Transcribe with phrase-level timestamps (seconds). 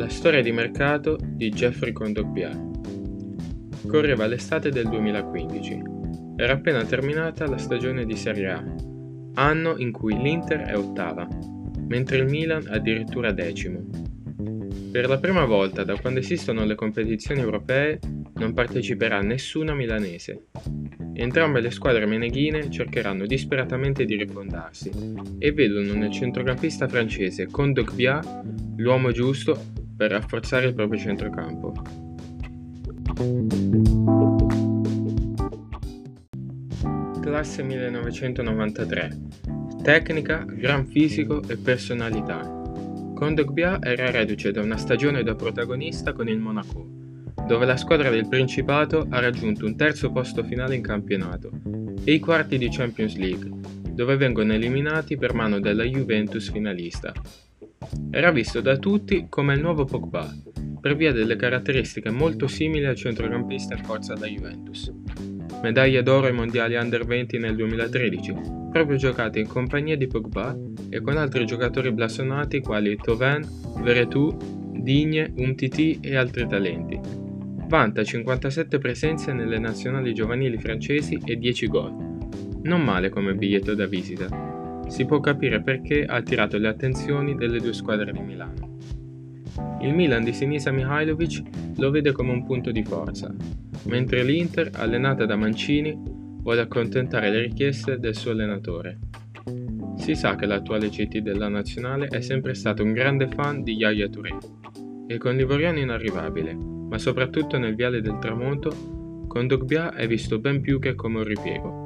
[0.00, 2.58] La storia di mercato di Jeffrey Kondogbia.
[3.86, 5.82] Correva l'estate del 2015.
[6.36, 8.64] Era appena terminata la stagione di Serie A,
[9.34, 11.28] anno in cui l'Inter è ottava,
[11.86, 13.84] mentre il Milan addirittura decimo.
[14.90, 17.98] Per la prima volta da quando esistono le competizioni europee
[18.36, 20.46] non parteciperà nessuna milanese.
[21.12, 24.90] Entrambe le squadre meneghine cercheranno disperatamente di rifondarsi
[25.38, 28.18] e vedono nel centrocampista francese Kondogbia
[28.76, 31.74] l'uomo giusto per rafforzare il proprio centrocampo.
[37.20, 39.18] Classe 1993.
[39.82, 42.40] Tecnica, gran fisico e personalità.
[43.14, 46.88] Kondogbia era reduce da una stagione da protagonista con il Monaco,
[47.46, 51.50] dove la squadra del Principato ha raggiunto un terzo posto finale in campionato
[52.04, 53.50] e i quarti di Champions League,
[53.90, 57.12] dove vengono eliminati per mano della Juventus finalista.
[58.12, 60.28] Era visto da tutti come il nuovo Pogba,
[60.80, 64.92] per via delle caratteristiche molto simili al centrocampista in forza alla Juventus.
[65.62, 68.34] Medaglia d'oro ai mondiali under 20 nel 2013,
[68.72, 70.56] proprio giocate in compagnia di Pogba
[70.88, 73.46] e con altri giocatori blasonati quali Toven,
[73.82, 74.42] Veretout,
[74.80, 76.98] Digne, Umtiti e altri talenti.
[77.68, 81.94] Vanta 57 presenze nelle nazionali giovanili francesi e 10 gol.
[82.62, 84.49] Non male come biglietto da visita
[84.90, 88.78] si può capire perché ha attirato le attenzioni delle due squadre di Milano.
[89.82, 91.42] Il Milan di Sinisa Mihailovic
[91.76, 93.32] lo vede come un punto di forza,
[93.84, 95.96] mentre l'Inter, allenata da Mancini,
[96.42, 98.98] vuole accontentare le richieste del suo allenatore.
[99.96, 104.08] Si sa che l'attuale CT della nazionale è sempre stato un grande fan di Yaya
[104.08, 104.36] Touré
[105.06, 110.60] e con l'Ivoriano inarrivabile, ma soprattutto nel viale del tramonto, con Dogbia è visto ben
[110.60, 111.79] più che come un ripiego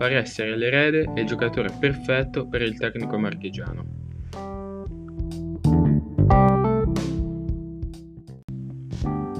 [0.00, 3.84] pare essere l'erede e il giocatore perfetto per il tecnico marchigiano.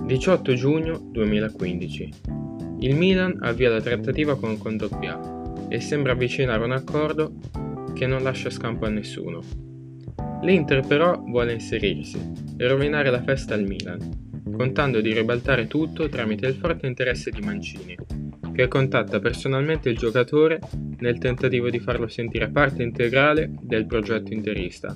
[0.05, 2.11] «18 giugno 2015.
[2.81, 5.19] Il Milan avvia la trattativa con Condogbia
[5.71, 7.37] e sembra avvicinare un accordo
[7.95, 9.41] che non lascia scampo a nessuno.
[10.43, 12.21] L'Inter però vuole inserirsi
[12.59, 17.41] e rovinare la festa al Milan, contando di ribaltare tutto tramite il forte interesse di
[17.41, 17.97] Mancini,
[18.61, 20.61] che contatta personalmente il giocatore
[20.99, 24.95] nel tentativo di farlo sentire parte integrale del progetto interista.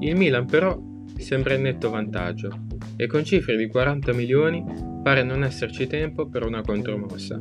[0.00, 0.78] Il Milan però
[1.16, 4.62] sembra in netto vantaggio e con cifre di 40 milioni
[5.02, 7.40] pare non esserci tempo per una contromossa.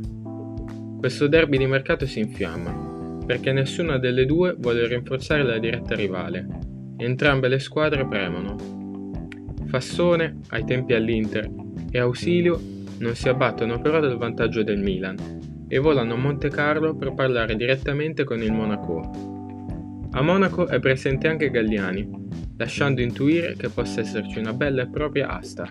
[0.97, 6.47] Questo derby di mercato si infiamma perché nessuna delle due vuole rinforzare la diretta rivale.
[6.95, 8.55] Entrambe le squadre premono.
[9.65, 11.49] Fassone, ai tempi all'Inter,
[11.91, 16.95] e Ausilio non si abbattono però del vantaggio del Milan e volano a Monte Carlo
[16.95, 20.09] per parlare direttamente con il Monaco.
[20.11, 22.09] A Monaco è presente anche Galliani,
[22.57, 25.69] lasciando intuire che possa esserci una bella e propria asta.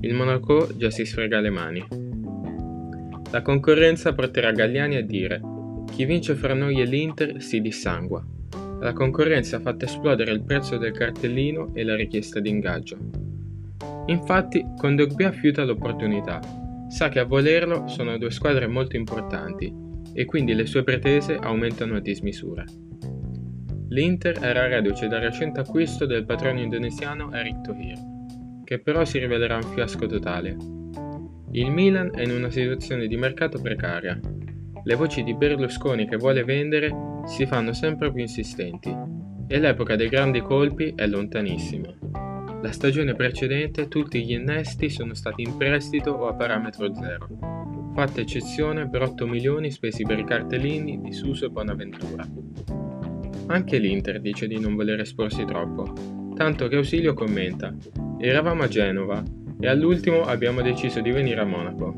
[0.00, 1.86] Il Monaco già si sfrega le mani.
[3.32, 5.40] La concorrenza porterà Galliani a dire
[5.90, 8.24] chi vince fra noi e l'Inter si dissangua.
[8.80, 13.33] La concorrenza ha fatto esplodere il prezzo del cartellino e la richiesta di ingaggio.
[14.06, 16.40] Infatti, Kondogbia fiuta l'opportunità.
[16.88, 19.72] Sa che a volerlo sono due squadre molto importanti
[20.12, 22.64] e quindi le sue pretese aumentano a dismisura.
[23.88, 27.98] L'Inter era reduce dal recente acquisto del patrono indonesiano Eric Thohir,
[28.64, 30.56] che però si rivelerà un fiasco totale.
[31.52, 34.18] Il Milan è in una situazione di mercato precaria.
[34.82, 36.92] Le voci di Berlusconi che vuole vendere
[37.26, 38.94] si fanno sempre più insistenti
[39.46, 42.23] e l'epoca dei grandi colpi è lontanissima.
[42.64, 47.28] La stagione precedente tutti gli innesti sono stati in prestito o a parametro zero,
[47.92, 52.26] fatta eccezione per 8 milioni spesi per i cartellini di Suso e Bonaventura.
[53.48, 55.92] Anche l'Inter dice di non voler esporsi troppo,
[56.36, 57.76] tanto che Ausilio commenta
[58.18, 59.22] Eravamo a Genova
[59.60, 61.92] e all'ultimo abbiamo deciso di venire a Monaco.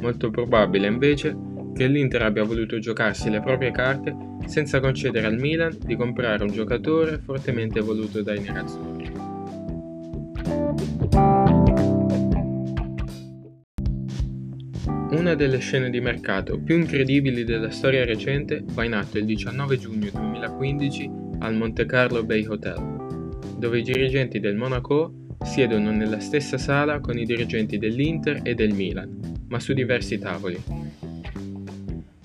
[0.00, 1.36] Molto probabile invece
[1.74, 4.14] che l'Inter abbia voluto giocarsi le proprie carte
[4.46, 8.97] senza concedere al Milan di comprare un giocatore fortemente voluto dai nerazzurri.
[15.28, 19.78] Una delle scene di mercato più incredibili della storia recente va in atto il 19
[19.78, 21.10] giugno 2015
[21.40, 25.12] al Monte Carlo Bay Hotel, dove i dirigenti del Monaco
[25.44, 30.58] siedono nella stessa sala con i dirigenti dell'Inter e del Milan, ma su diversi tavoli.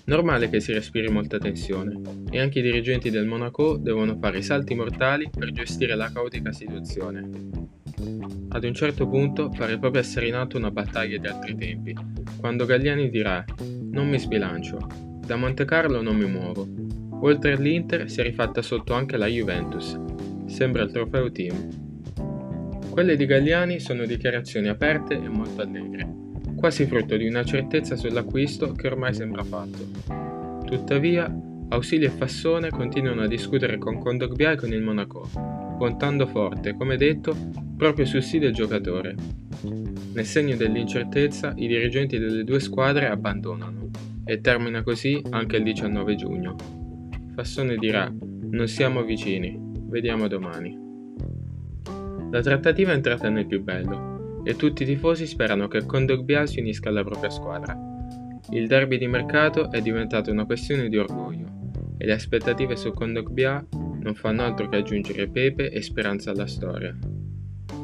[0.06, 2.00] Normale che si respiri molta tensione,
[2.32, 7.63] e anche i dirigenti del Monaco devono fare salti mortali per gestire la caotica situazione.
[8.54, 11.96] Ad un certo punto pare proprio essere in atto una battaglia di altri tempi,
[12.40, 13.44] quando Galliani dirà
[13.90, 14.78] non mi sbilancio,
[15.26, 16.68] da Monte Carlo non mi muovo.
[17.22, 20.00] Oltre all'Inter si è rifatta sotto anche la Juventus.
[20.46, 21.68] Sembra il trofeo team.
[22.92, 26.08] Quelle di Galliani sono dichiarazioni aperte e molto allegre,
[26.56, 30.64] quasi frutto di una certezza sull'acquisto che ormai sembra fatto.
[30.64, 31.34] Tuttavia,
[31.70, 35.28] Ausili e Fassone continuano a discutere con Kondogbia e con il Monaco,
[35.84, 37.36] puntando forte, come detto,
[37.76, 39.16] proprio sul sì del giocatore.
[40.14, 43.90] Nel segno dell'incertezza, i dirigenti delle due squadre abbandonano
[44.24, 46.56] e termina così anche il 19 giugno.
[47.36, 48.10] Fassone dirà:
[48.50, 49.60] Non siamo vicini,
[49.90, 50.80] vediamo domani.
[52.32, 56.62] La trattativa è entrata nel più bello e tutti i tifosi sperano che Kondogbia si
[56.62, 57.78] unisca alla propria squadra.
[58.52, 61.48] Il derby di mercato è diventato una questione di orgoglio
[61.98, 63.66] e le aspettative su Kondogbia
[64.04, 66.96] non fanno altro che aggiungere pepe e speranza alla storia.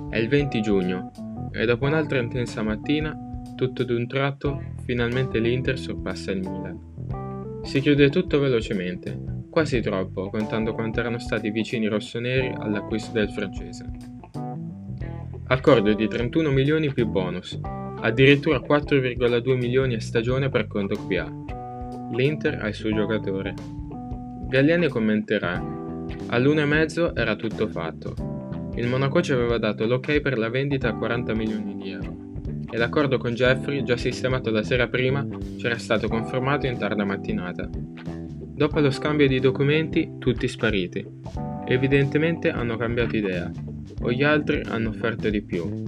[0.09, 1.11] È il 20 giugno
[1.51, 3.17] e dopo un'altra intensa mattina,
[3.55, 7.61] tutto d'un tratto, finalmente l'Inter sorpassa il Milan.
[7.63, 13.29] Si chiude tutto velocemente, quasi troppo, contando quanto erano stati vicini i rossoneri all'acquisto del
[13.29, 13.85] francese.
[15.47, 17.59] Accordo di 31 milioni più bonus,
[18.01, 21.27] addirittura 4,2 milioni a stagione per Kondogbia.
[22.11, 23.53] L'Inter ha il suo giocatore.
[24.47, 25.78] Galliani commenterà:
[26.27, 28.71] All'1,5 era tutto fatto.
[28.75, 32.19] Il Monaco ci aveva dato l'ok per la vendita a 40 milioni di euro
[32.71, 35.25] e l'accordo con Jeffrey, già sistemato la sera prima,
[35.57, 37.67] c'era stato confermato in tarda mattinata.
[37.71, 41.05] Dopo lo scambio di documenti, tutti spariti.
[41.65, 43.49] Evidentemente hanno cambiato idea,
[44.01, 45.83] o gli altri hanno offerto di più.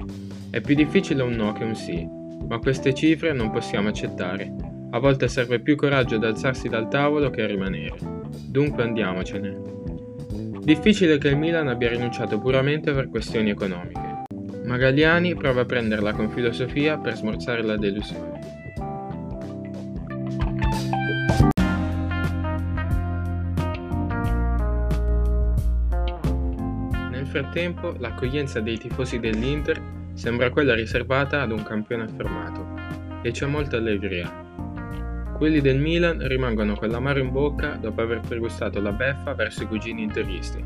[0.50, 2.07] È più difficile un no che un sì,
[2.47, 4.53] ma queste cifre non possiamo accettare.
[4.91, 7.95] A volte serve più coraggio ad alzarsi dal tavolo che a rimanere.
[8.47, 9.69] Dunque andiamocene.
[10.63, 14.24] Difficile che il Milan abbia rinunciato puramente per questioni economiche,
[14.66, 18.40] ma Galliani prova a prenderla con filosofia per smorzare la delusione.
[27.10, 29.81] Nel frattempo, l'accoglienza dei tifosi dell'Inter
[30.13, 32.68] sembra quella riservata ad un campione affermato,
[33.24, 34.50] e c'è molta allegria.
[35.41, 39.65] Quelli del Milan rimangono con l'amaro in bocca dopo aver pregustato la beffa verso i
[39.65, 40.63] cugini interisti.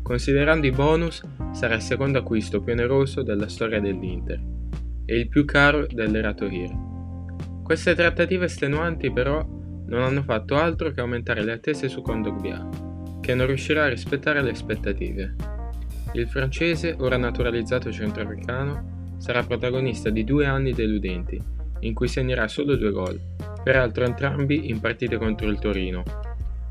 [0.00, 1.20] Considerando i bonus,
[1.50, 4.40] sarà il secondo acquisto più oneroso della storia dell'Inter
[5.04, 6.70] e il più caro dell'Erato Hir.
[7.64, 9.44] Queste trattative estenuanti però
[9.86, 12.68] non hanno fatto altro che aumentare le attese su Kondogbia,
[13.20, 15.34] che non riuscirà a rispettare le aspettative.
[16.12, 21.42] Il francese, ora naturalizzato centroafricano, sarà protagonista di due anni deludenti,
[21.80, 23.20] in cui segnerà solo due gol,
[23.62, 26.02] peraltro entrambi in partite contro il Torino,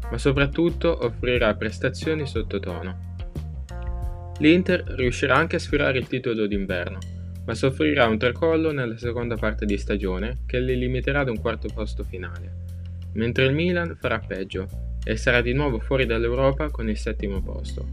[0.10, 3.08] ma soprattutto offrirà prestazioni sottotono.
[4.40, 6.98] L'Inter riuscirà anche a sfiorare il titolo d'inverno,
[7.46, 11.68] ma soffrirà un tracollo nella seconda parte di stagione che li limiterà ad un quarto
[11.74, 12.68] posto finale,
[13.14, 14.68] mentre il Milan farà peggio
[15.04, 17.86] e sarà di nuovo fuori dall'Europa con il settimo posto.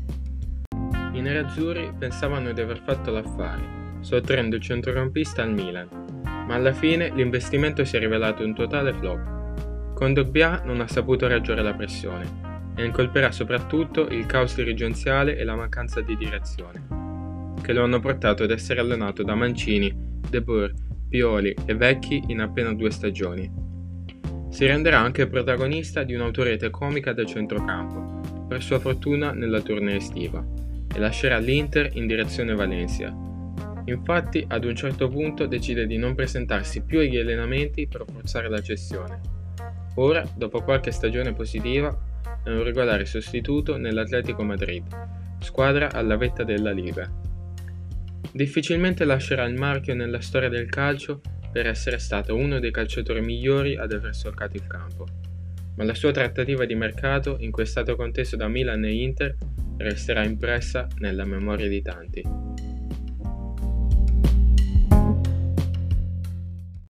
[1.13, 5.89] I nerazzurri pensavano di aver fatto l'affare, sottraendo il centrocampista al Milan,
[6.47, 9.95] ma alla fine l'investimento si è rivelato un totale flop.
[9.95, 12.45] Kondogbia non ha saputo reggere la pressione
[12.77, 18.43] e incolperà soprattutto il caos dirigenziale e la mancanza di direzione, che lo hanno portato
[18.43, 19.93] ad essere allenato da Mancini,
[20.29, 20.73] De Boer,
[21.09, 23.51] Pioli e Vecchi in appena due stagioni.
[24.51, 30.45] Si renderà anche protagonista di un'autorete comica del centrocampo, per sua fortuna nella tournée estiva,
[30.95, 33.15] e lascerà l'Inter in direzione Valencia,
[33.87, 38.61] Infatti, ad un certo punto decide di non presentarsi più agli allenamenti per forzare la
[38.61, 39.21] cessione.
[39.95, 41.97] Ora, dopo qualche stagione positiva,
[42.43, 44.85] è un regolare sostituto nell'Atletico Madrid,
[45.40, 47.11] squadra alla vetta della Liga.
[48.33, 53.76] Difficilmente lascerà il marchio nella storia del calcio per essere stato uno dei calciatori migliori
[53.76, 55.07] ad aver solcato il campo,
[55.76, 59.37] ma la sua trattativa di mercato, in cui è stato conteso da Milan e Inter,
[59.78, 62.23] resterà impressa nella memoria di tanti.